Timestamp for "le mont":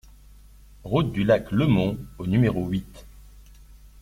1.51-1.95